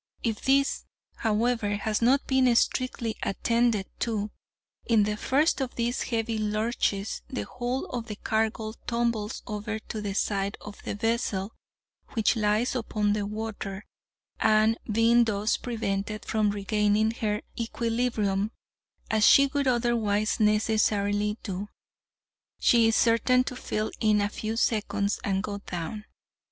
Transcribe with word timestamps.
If 0.23 0.41
this, 0.45 0.85
however, 1.17 1.75
has 1.75 2.01
not 2.01 2.25
been 2.25 2.55
strictly 2.55 3.15
attended 3.21 3.85
to, 3.99 4.31
in 4.83 5.03
the 5.03 5.15
first 5.15 5.61
of 5.61 5.75
these 5.75 6.01
heavy 6.01 6.39
lurches 6.39 7.21
the 7.27 7.43
whole 7.43 7.85
of 7.85 8.07
the 8.07 8.15
cargo 8.15 8.73
tumbles 8.87 9.43
over 9.45 9.77
to 9.77 10.01
the 10.01 10.15
side 10.15 10.57
of 10.59 10.81
the 10.81 10.95
vessel 10.95 11.53
which 12.13 12.35
lies 12.35 12.73
upon 12.73 13.13
the 13.13 13.27
water, 13.27 13.85
and, 14.39 14.75
being 14.91 15.23
thus 15.25 15.57
prevented 15.57 16.25
from 16.25 16.49
regaining 16.49 17.11
her 17.11 17.43
equilibrium, 17.59 18.49
as 19.11 19.23
she 19.23 19.45
would 19.53 19.67
otherwise 19.67 20.39
necessarily 20.39 21.37
do, 21.43 21.69
she 22.59 22.87
is 22.87 22.95
certain 22.95 23.43
to 23.43 23.55
fill 23.55 23.91
in 23.99 24.19
a 24.19 24.29
few 24.29 24.55
seconds 24.57 25.19
and 25.23 25.43
go 25.43 25.59
down. 25.59 26.05